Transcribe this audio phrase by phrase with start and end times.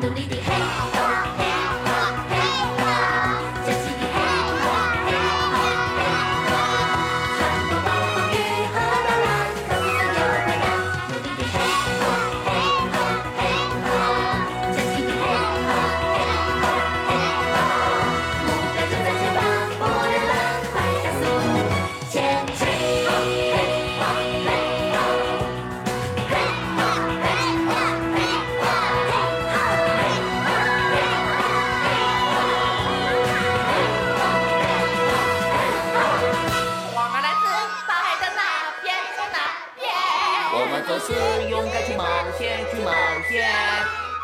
[0.00, 0.37] 努力的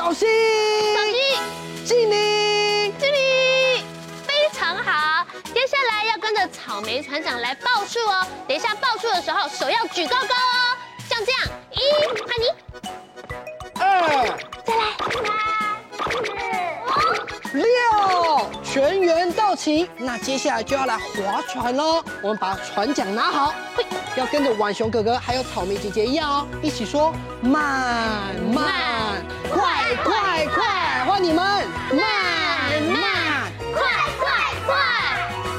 [0.00, 3.84] 稍息，稍息，敬礼，敬礼，
[4.26, 5.26] 非常好。
[5.52, 8.26] 接下来要跟着草莓船长来报数哦。
[8.48, 10.74] 等一下报数的时候，手要举高高哦，
[11.06, 11.80] 像这样，一，
[12.26, 12.46] 看你，
[13.78, 14.26] 二，
[14.64, 15.28] 再来，三，
[17.52, 17.70] 四，五，六。
[18.64, 22.02] 全员到齐，那接下来就要来划船喽。
[22.22, 23.52] 我们把船桨拿好，
[24.16, 27.12] 要跟着浣熊哥哥还有草莓姐姐一样哦，一起说
[27.42, 28.89] 慢慢
[29.50, 31.44] 快快快，换你们
[31.90, 32.00] 慢
[32.92, 33.82] 慢快
[34.18, 34.28] 快
[34.66, 34.76] 快。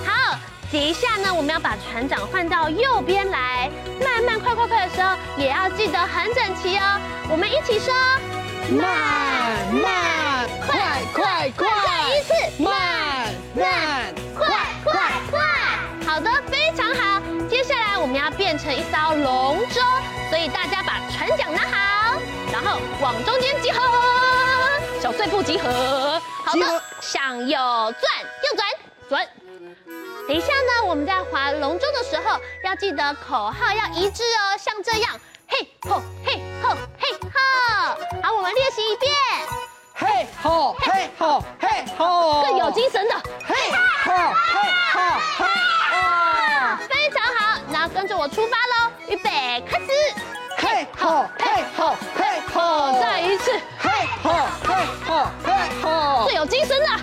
[0.05, 0.37] 好，
[0.71, 3.69] 接下呢，我们要把船长换到右边来，
[4.03, 6.99] 慢慢快快快的时候也要记得很整齐哦。
[7.29, 7.93] 我们一起说
[8.69, 8.87] 慢
[9.81, 12.71] 慢快快快，再一次慢。
[13.53, 14.47] 慢，快
[14.85, 14.93] 快
[15.29, 15.39] 快！
[16.07, 17.21] 好的，非常好。
[17.49, 19.81] 接下来我们要变成一艘龙舟，
[20.29, 21.61] 所以大家把船桨拿，
[22.63, 23.79] 然后往中间集合，
[25.01, 26.21] 小碎步集合。
[26.45, 28.13] 好的，向右转，
[28.43, 28.67] 右转，
[29.09, 29.27] 转。
[30.27, 37.39] 等一下呢，我们在划龙舟的时候要记得口号要一致哦，像这样，嘿吼，嘿吼，嘿吼。
[38.21, 39.11] 好，我们练习一遍。
[39.93, 43.15] 嘿吼嘿吼嘿吼，更有精神的。
[43.45, 43.55] 嘿
[44.05, 44.59] 吼嘿
[44.93, 44.99] 吼
[45.37, 45.45] 嘿
[45.89, 48.91] 吼，非常好，那跟着我出发喽！
[49.07, 49.87] 预备，开始。
[50.57, 51.50] 嘿吼嘿吼嘿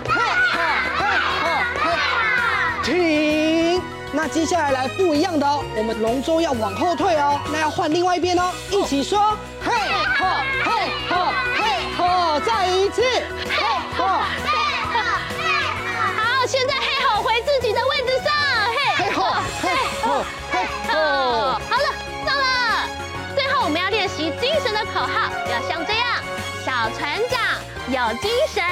[0.05, 0.13] 嘿
[0.51, 0.59] 吼
[0.97, 1.03] 嘿
[1.39, 1.43] 吼
[1.83, 3.81] 嘿吼，停。
[4.11, 9.37] 那接下来来不一样的哦，我们龙舟要往后退哦，那要换另外一边哦，一起说。
[9.63, 9.71] 嘿
[10.17, 10.25] 吼
[10.63, 10.71] 嘿
[11.07, 11.33] 吼。
[12.45, 13.21] 再一次，嘿
[13.97, 14.49] 吼，嘿
[14.93, 14.97] 吼，
[15.35, 15.43] 嘿
[15.99, 18.31] 吼，好，现在嘿吼回自己的位置上，
[18.95, 19.69] 嘿吼，嘿
[20.01, 20.93] 吼，嘿吼，
[21.69, 21.87] 好了，
[22.25, 22.87] 到了，
[23.35, 26.23] 最后我们要练习精神的口号，要像这样，
[26.63, 27.39] 小船长
[27.91, 28.63] 有精神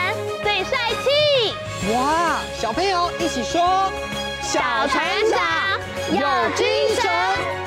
[0.43, 1.55] 最帅气，
[1.91, 3.91] 哇，小朋友一起说，
[4.43, 5.39] 小船长
[6.11, 7.03] 有精神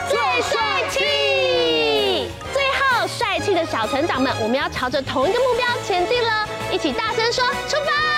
[0.08, 2.31] 最帅气。
[2.52, 8.09] 最后帅气的小船长们，我们要朝着同一个目标前进了，一起大声说：出发！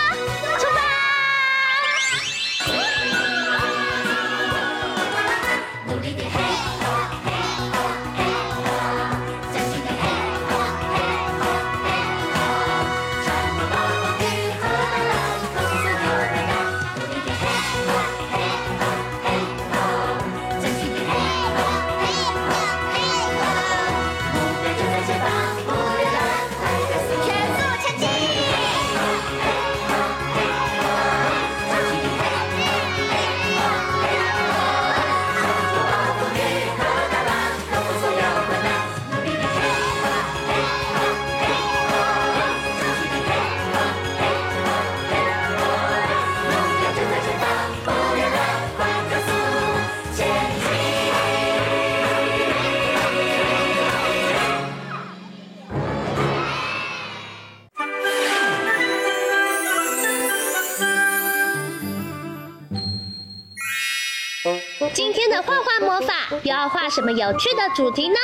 [65.32, 66.12] 的画画魔法
[66.43, 68.17] 又要画什么有趣的主题呢？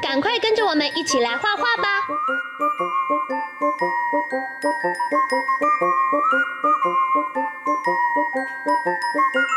[0.00, 1.88] 赶快跟着我们一起来画画吧！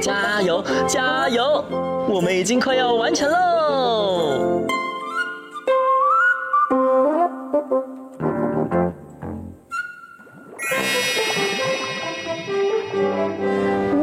[0.00, 1.64] 加油，加油！
[2.08, 4.60] 我们已经快要完成喽！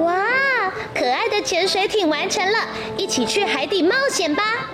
[0.04, 2.58] 哇，可爱的潜水艇完成了，
[2.98, 4.71] 一起去海底冒险吧！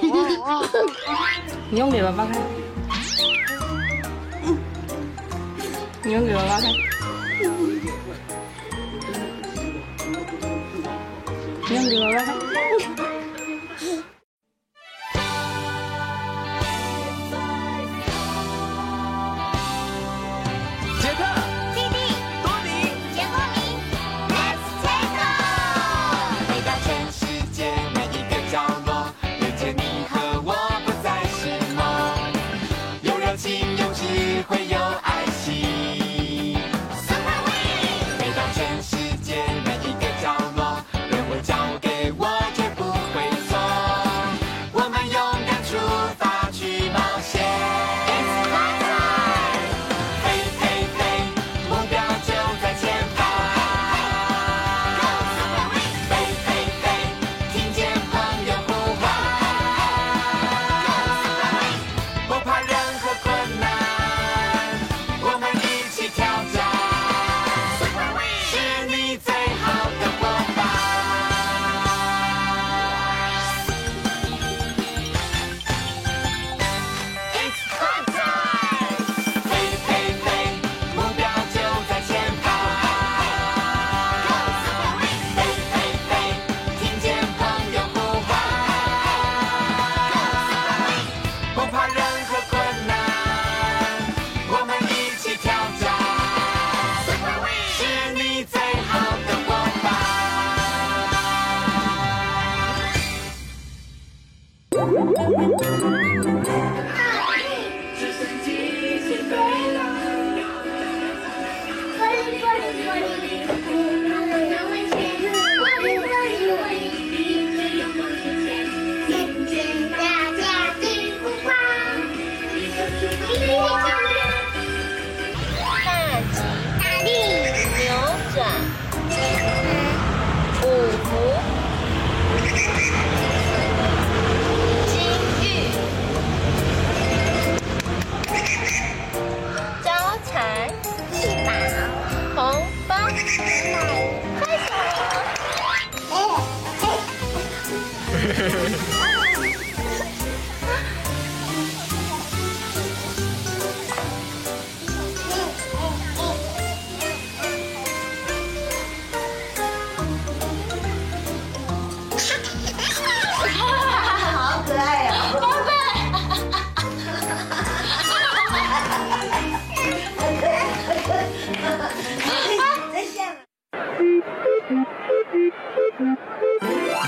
[0.00, 2.40] 你用给爸爸看。
[6.02, 6.72] 你用给爸爸看。
[11.68, 12.71] 你用给爸爸看。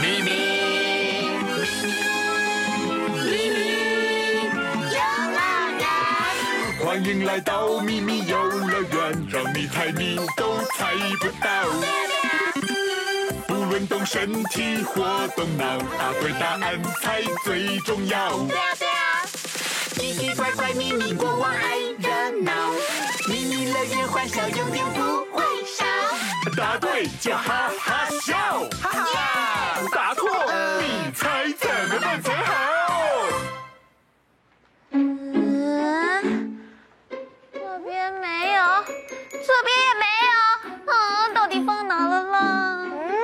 [0.00, 0.30] 咪咪。
[3.24, 4.58] 咪咪咪咪
[4.90, 4.98] 游
[5.30, 5.38] 乐
[5.78, 5.84] 园
[6.84, 11.46] 欢迎来到咪咪游乐园让你猜谜都猜不到。
[13.46, 15.04] 不论动身体或
[15.36, 18.36] 动脑发对答案才最重要。
[18.38, 18.86] 对对
[19.94, 22.52] 奇奇怪怪咪咪国王爱热闹
[23.28, 25.24] 咪咪乐园欢笑永幸不
[26.56, 28.37] 答对就哈哈笑，
[28.80, 29.80] 哈哈！
[29.92, 30.28] 答错
[30.80, 32.52] 你猜怎么办才好？
[34.90, 36.61] 嗯，
[37.52, 38.62] 这边没有，
[39.30, 42.78] 这边也没有，啊，到底放哪了啦？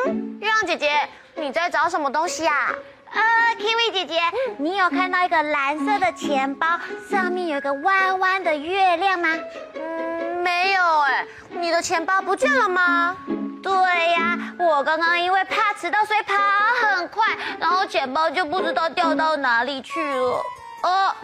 [0.06, 2.74] 嗯，月亮姐姐，你在找什么东西啊？
[3.12, 3.20] 呃
[3.58, 4.20] ，Kiwi 姐姐，
[4.58, 6.66] 你有看到一个蓝色的钱包，
[7.08, 9.28] 上面有一个弯弯的月亮吗？
[9.74, 10.09] 嗯，
[10.62, 13.16] 没有哎，你的钱包不见了吗？
[13.62, 13.72] 对
[14.12, 16.34] 呀，我刚刚因为怕迟到，所以跑
[16.82, 20.42] 很快，然后钱包就不知道掉到哪里去了。
[20.82, 21.14] 哦，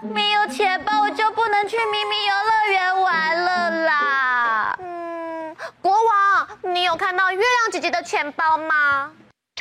[0.00, 4.78] 没有钱包，我就不能去秘密游乐园玩了啦。
[4.80, 9.10] 嗯，国王，你有看到月亮姐姐的钱包吗？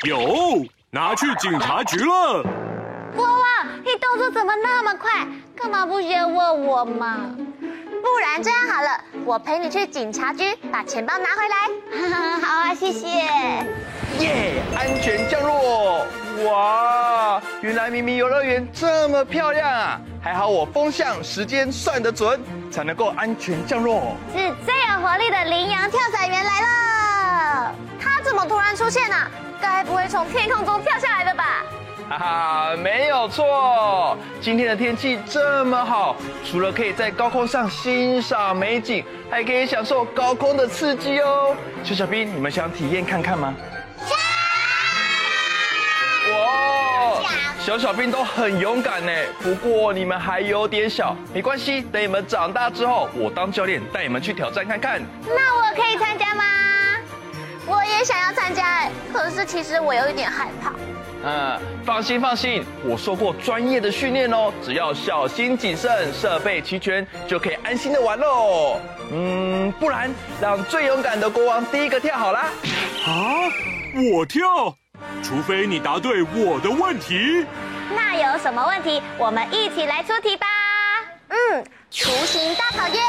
[0.03, 2.41] 有，拿去警察局了。
[3.13, 3.43] 国王，
[3.83, 5.27] 你动作怎么那么快？
[5.57, 7.17] 干嘛不先问我嘛？
[8.05, 11.55] 不然这样好了，我陪你去警察局把钱包拿回来。
[12.39, 13.07] 好啊，谢谢。
[14.19, 16.05] 耶，安全降落！
[16.45, 19.99] 哇，原来明明游乐园这么漂亮啊！
[20.23, 22.39] 还好我风向时间算得准，
[22.71, 24.15] 才能够安全降落。
[24.31, 27.75] 是最有活力的羚羊跳伞员来了。
[27.99, 29.31] 他怎么突然出现呢、啊？
[29.59, 31.63] 该不会从天空中跳下来的吧？
[32.07, 34.15] 哈哈，没有错。
[34.39, 41.55] 今天的天气这么好，除了可以在高空上欣赏美景，还可以享受高空的刺激哦。
[41.83, 43.53] 小小兵，你们想体验看看吗？
[44.05, 44.17] 想
[46.35, 47.21] 哇，
[47.59, 49.11] 小小兵都很勇敢呢。
[49.41, 51.81] 不过你们还有点小，没关系。
[51.81, 55.01] 等你们长大之后，我当教练带你们去挑战看看。
[55.25, 56.43] 那我可以参加吗？
[57.65, 60.71] 我也想要参加，可是其实我有一点害怕。
[61.27, 68.79] 嗯，放心放心，我受过专业的训练哦，只要小心谨慎，设备齐全，就可以安心的玩喽。
[69.11, 72.51] 嗯，不然让最勇敢的国王第一个跳好啦。
[73.07, 73.51] 啊，
[74.13, 74.75] 我跳？
[75.23, 77.43] 除非你答对我的问题。
[77.95, 79.01] 那有什么问题？
[79.17, 80.45] 我们一起来出题吧。
[81.29, 83.03] 嗯，图形大考验，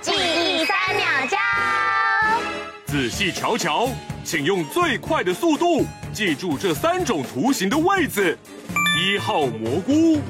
[0.00, 1.36] 记忆三秒教。
[2.86, 3.88] 仔细瞧瞧，
[4.22, 8.38] 请用最快的速度记住这三种图形的位置：
[8.96, 10.22] 一号蘑菇，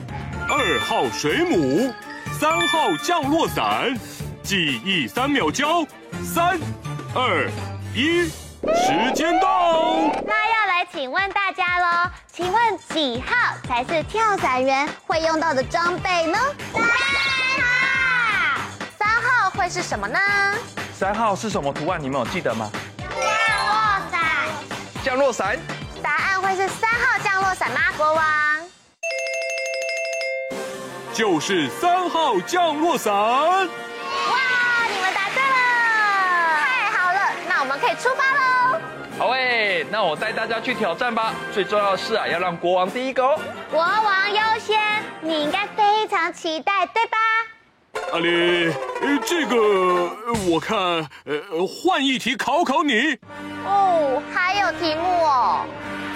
[0.49, 1.93] 二号水母，
[2.41, 3.95] 三号降落伞。
[4.43, 5.87] 记忆三秒教，
[6.23, 6.59] 三、
[7.15, 7.51] 二、
[7.95, 10.11] 一，时间到。
[10.27, 16.39] 那要来请问大家喽，请问几号才是跳伞员会用到的装备呢？
[16.73, 16.83] 三
[17.61, 18.61] 号。
[18.99, 20.19] 三号会是什么呢？
[20.99, 22.03] 三号是什么图案？
[22.03, 22.71] 你们有记得吗？
[23.11, 23.19] 降
[23.67, 24.21] 落伞。
[25.03, 25.59] 降落伞。
[26.45, 27.81] 会是三号降落伞吗？
[27.97, 28.25] 国王。
[31.15, 33.15] 就是三号降落伞。
[33.15, 33.67] 哇，
[34.93, 35.57] 你们答对了！
[36.61, 38.79] 太好了，那我们可以出发喽。
[39.19, 41.33] 好诶，那我带大家去挑战吧。
[41.53, 43.41] 最重要的是啊，要让国王第一个哦。
[43.71, 44.79] 国王优先，
[45.23, 47.17] 你应该非常期待，对吧？
[48.13, 49.57] 阿里，呃，这个
[50.51, 50.77] 我看，
[51.25, 53.17] 呃，换一题考考你。
[53.65, 55.65] 哦，还有题目哦。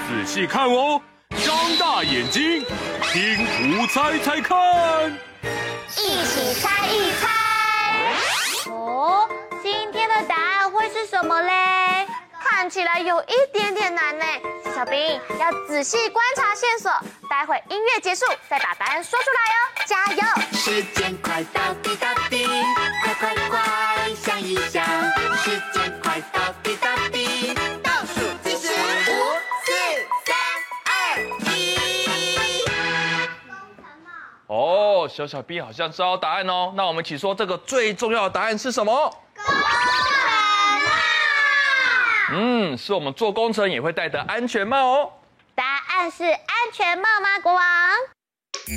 [0.09, 0.99] 仔细看哦，
[1.45, 2.65] 张大眼睛，
[3.13, 5.13] 听图猜猜看。
[5.99, 7.29] 一起猜一猜。
[8.71, 9.29] 哦，
[9.63, 12.07] 今天的答案会是什么嘞？
[12.43, 14.25] 看起来有一点点难呢。
[14.75, 16.91] 小兵要仔细观察线索，
[17.29, 20.23] 待会音乐结束再把答案说出来哦，加油！
[20.53, 22.47] 时间快到滴答滴，
[23.05, 23.61] 快快快
[24.25, 24.83] 想一想，
[35.19, 36.73] 小小 B 好像知道答案哦。
[36.77, 39.11] 那我们一起说这个最重要的答案是什么？
[39.35, 39.53] 工程
[40.87, 40.93] 帽。
[42.35, 45.13] 嗯，是我们做工程也会戴的安全帽哦。
[45.57, 46.39] 答案是安
[46.73, 47.65] 全帽吗，国王？
[48.69, 48.77] 就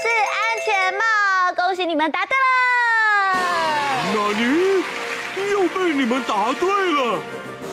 [0.00, 1.04] 是安全帽，
[1.54, 2.42] 恭喜你们答对了。
[4.14, 4.82] 那你
[5.52, 7.20] 又被你们答对了。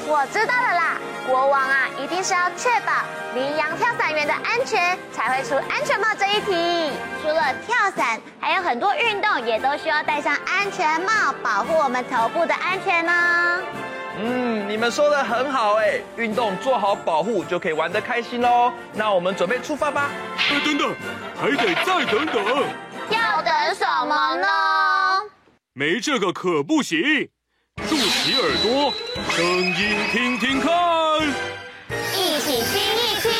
[0.05, 2.91] 我知道了啦，国王啊，一定是要确保
[3.35, 6.91] 羚羊跳伞员的安全，才会出安全帽这一题。
[7.21, 13.61] 除了跳伞，还有很多运动也都需要戴上安全帽，保护我们头部的安全呢。
[14.17, 18.73] 嗯，你们说的很好哎，运动做好保护就可以玩得开心喽。
[18.91, 20.09] 那我们准备出发吧。
[20.35, 20.95] 哎，等等，
[21.39, 22.43] 还得再等等。
[23.11, 24.47] 要等什么呢？
[25.73, 27.29] 没这个可不行。
[27.87, 28.91] 竖起耳朵，
[29.29, 31.08] 声音听听看。
[31.23, 33.31] 一起听一听。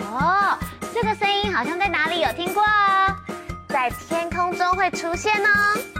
[0.00, 0.58] 哦，
[0.92, 3.14] 这个声音好像在哪里有听过哦，
[3.68, 5.48] 在天空中会出现哦。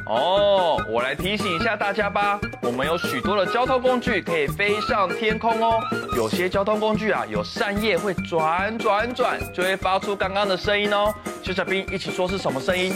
[0.06, 2.38] 哦，我来提醒一下大家吧。
[2.62, 5.80] 我们有许多的交通工具可以飞上天空哦。
[6.14, 11.12] 有些交通工具啊，有扇叶会转转转，就会发出刚刚的声音哦。
[11.42, 12.92] 小小兵一起说是什么声音？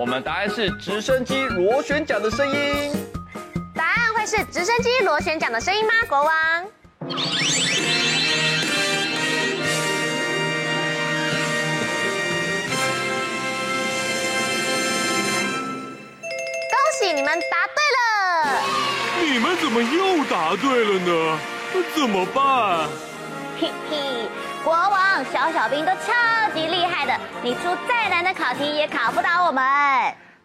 [0.00, 2.90] 我们答案是直升机螺旋桨的声音。
[3.74, 5.92] 答案会是直升机螺旋桨的声音吗？
[6.08, 6.32] 国王。
[7.04, 7.12] 恭
[16.98, 18.00] 喜你们答对了！
[19.22, 21.38] 你们怎么又答对了呢？
[21.94, 22.88] 怎么办？
[23.60, 23.98] 嘿嘿，
[24.62, 29.64] 国王、小小兵都超级厉害的，你出再难的考题也考不倒我们。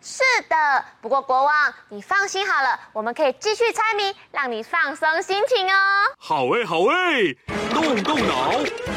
[0.02, 5.78] 是的，不过国王，你放心好了，我们可以继续猜谜，让你放松心情哦。
[6.18, 7.36] 好哎，好哎，
[7.74, 8.52] 动动脑，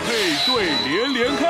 [0.07, 1.49] 配对连连看。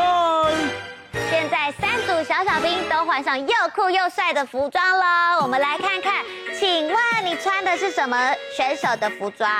[1.30, 6.24] 现在三组小小兵都换上又酷又帅的服装了，我们来看看，
[6.58, 9.50] 请问你穿的是什么选手的服装？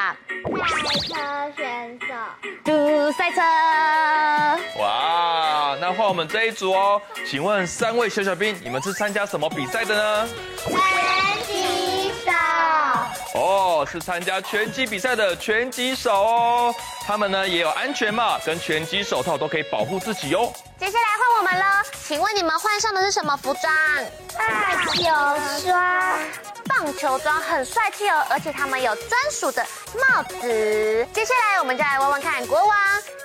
[0.56, 0.64] 赛
[1.00, 1.14] 车
[1.56, 2.06] 选手。
[2.64, 3.40] 嘟赛车。
[4.80, 7.00] 哇，那换我们这一组哦。
[7.26, 10.28] 请问三位小小兵，你们是参加什么比赛的呢？
[13.38, 16.74] 哦，是参加拳击比赛的拳击手哦。
[17.07, 20.53] 他们呢也有安全帽跟拳击手套，都可以保护自己哦。
[20.79, 23.72] 接下来换我们了，请问你们换上的是什么服装？
[24.37, 25.03] 棒球
[25.66, 26.18] 装。
[26.68, 31.09] 棒球装很帅气哦，而且他们有专属的帽子。
[31.12, 32.77] 接下来我们就来问问看，国王，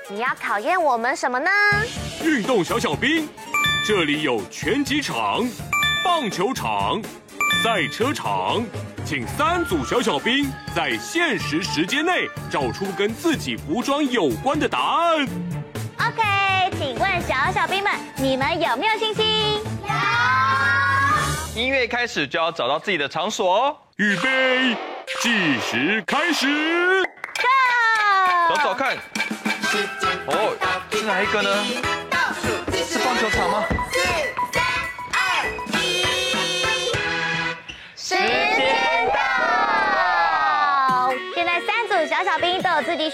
[0.08, 1.52] 你要考验我们什么呢？
[2.23, 3.28] 运动小小兵，
[3.86, 5.45] 这里有拳击场、
[6.06, 7.02] 棒球场、
[7.62, 8.66] 赛车场，
[9.06, 15.28] 请三组小小兵在限时时间内找出跟自己服装有关的答案。
[15.98, 19.60] OK，请问小小兵们，你们有没有信心？
[19.84, 21.62] 有。
[21.62, 23.78] 音乐开始就要找到自己的场所哦。
[23.98, 24.76] 预备，
[25.22, 26.48] 计时开始。
[27.36, 28.56] Go！
[28.56, 28.98] 找找看。
[30.28, 30.58] 哦，
[30.92, 32.03] 是哪一个呢？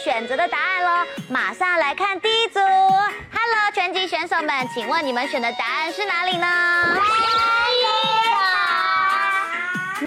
[0.03, 2.59] 选择的答案喽，马上来看第一组。
[2.59, 6.47] Hello，拳击选手们，请问你们选的答案是哪里呢？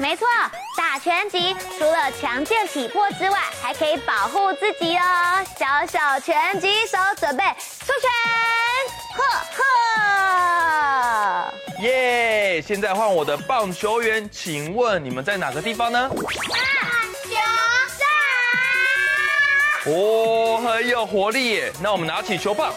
[0.01, 0.27] 没错，
[0.77, 5.45] 打拳击除了强健体魄之外，还可以保护自己哦。
[5.59, 8.11] 小小拳击手准备出拳，
[9.15, 9.23] 呵
[11.45, 11.55] 呵。
[11.81, 12.63] 耶！
[12.63, 16.11] 现在换我的棒球员，请问你们在哪个地方呢？
[19.85, 21.73] 哦，很有活力耶！
[21.81, 22.73] 那我们拿起球棒，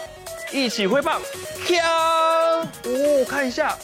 [0.50, 1.20] 一起挥棒，
[1.64, 1.80] 锵！
[1.82, 3.76] 哦，看一下。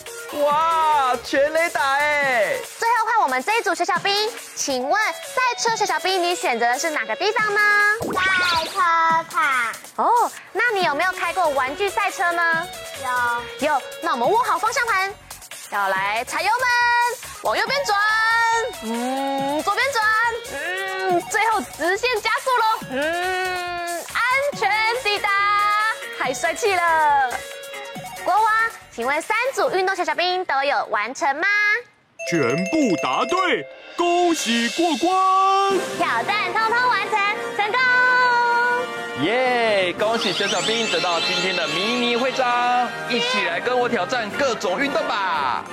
[0.43, 2.57] 哇，全垒打哎！
[2.79, 7.61] 最后换我们这一组小小兵，请问赛车小小兵，你选择的是哪个地方呢？
[8.15, 8.81] 赛车
[9.31, 9.73] 场。
[9.97, 12.67] 哦，那你有没有开过玩具赛车呢？
[13.61, 13.69] 有。
[13.69, 15.15] 有，那我们握好方向盘，
[15.71, 17.99] 要来踩油门，往右边转，
[18.85, 20.03] 嗯，左边转，
[20.55, 20.82] 嗯，
[21.31, 22.99] 最后直线加速喽，嗯，
[24.13, 24.71] 安全
[25.03, 25.29] 抵达，
[26.19, 27.31] 太帅气了，
[28.25, 28.45] 国王。
[28.95, 31.47] 请问三组运动小小兵都有完成吗？
[32.31, 35.79] 全部答对，恭喜过关！
[35.97, 37.19] 挑战通通完成，
[37.57, 37.81] 成功！
[39.25, 39.95] 耶！
[39.99, 45.65] 恭喜小小兵得到今天的迷你徽章，一起来跟我挑战各种运动吧！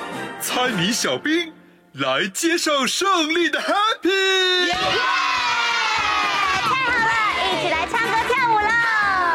[0.41, 1.53] 猜谜小兵
[1.93, 4.67] 来接受胜利的 Happy！
[4.67, 4.73] 耶！
[4.73, 8.69] 太好了，一起来唱歌跳舞喽，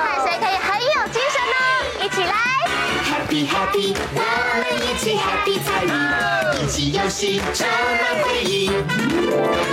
[0.07, 1.57] 看谁可以很有精神呢？
[2.05, 2.33] 一起来
[3.11, 4.19] ！Happy Happy，我
[4.61, 5.91] 们一起 Happy 猜谜，
[6.63, 8.71] 一起游戏充满回忆。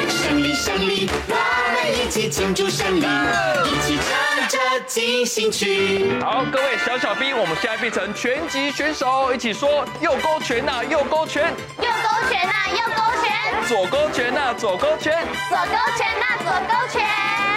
[0.09, 1.35] 胜利胜利，我
[1.81, 6.19] 们一起庆祝胜利，一起唱着进行曲。
[6.21, 13.31] 好，各位小小兵，我们现在变成拳击选手，一起说右勾拳呐，右勾拳，右勾拳呐，右勾拳，
[13.67, 17.03] 左勾拳呐，左勾拳，左勾拳呐，左勾拳，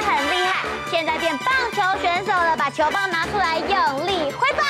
[0.08, 0.64] 很厉害。
[0.90, 4.64] 现在变棒球选手了，把球棒拿出来，用力挥棒。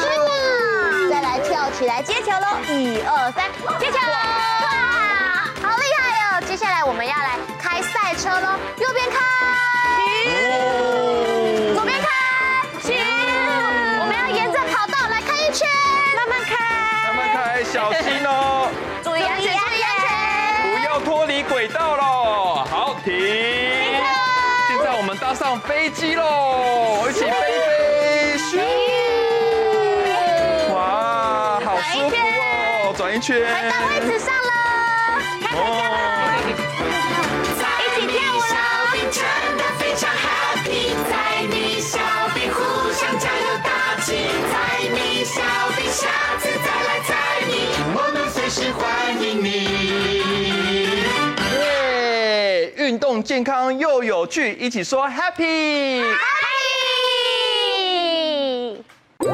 [0.00, 1.10] 是的。
[1.10, 2.58] 再来跳起来接球喽！
[2.68, 3.44] 一二三，
[3.78, 3.98] 接球！
[3.98, 6.42] 哇，好厉害哦！
[6.48, 7.38] 接下来我们要来
[8.22, 9.18] 车喽，右边开，
[10.30, 12.06] 哦左边开，
[12.80, 12.94] 停。
[13.98, 15.66] 我们要沿着跑道来开一圈，
[16.14, 16.54] 慢慢开，
[17.08, 18.70] 慢慢开，小心哦，
[19.02, 20.06] 注意安全，注意安全。
[20.70, 22.64] 不要脱离轨道喽。
[22.70, 23.12] 好，停。
[24.68, 28.60] 现在我们搭上飞机喽，一起飞飞，咻！
[30.72, 33.71] 哇，好舒服哦，转一圈。
[45.34, 45.40] 小
[45.76, 46.06] 兵下
[46.38, 47.10] 次再来猜
[47.46, 47.50] 你，
[47.94, 48.82] 我们随时欢
[49.22, 49.46] 迎你。
[51.58, 52.70] 耶！
[52.76, 56.04] 运动健康又有趣，一起说 happy。
[59.18, 59.32] 天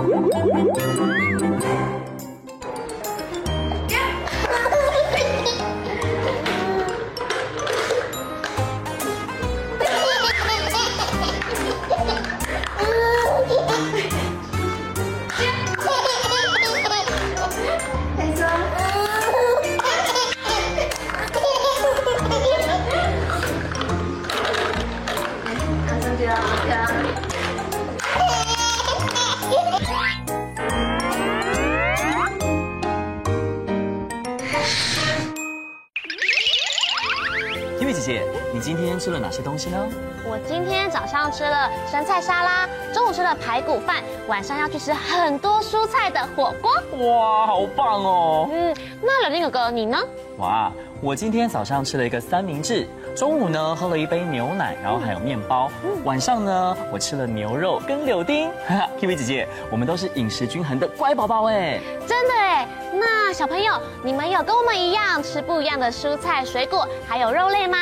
[39.09, 39.88] 吃了哪些东西呢？
[40.29, 46.71] 我今天早上吃了生菜沙拉，中午吃了排骨饭，晚上要去吃很多蔬菜的火锅。
[47.11, 48.51] 哇，好棒哦！
[48.53, 49.97] 嗯，那柳丁哥哥你呢？
[50.37, 55.71] 哇，我今天早上吃了一个三明治，中午呢喝了一杯牛奶，然后还有面包，
[56.05, 58.51] 晚上呢我吃了牛肉跟柳丁。
[58.68, 61.81] 哈哈，Kiwi 姐姐，我们都是饮食均衡的乖宝宝哎。
[62.07, 63.73] 真的哎，那小朋友，
[64.05, 67.79] 你们有跟我们一样吃不一样的蔬菜、水果，还有肉类吗？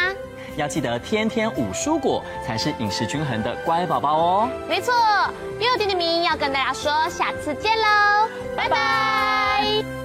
[0.56, 4.48] 要记得天天五蔬果才是饮食均衡的乖宝宝哦。
[4.68, 4.92] 没错，
[5.58, 9.95] 又有点点名要跟大家说，下次见喽，拜拜。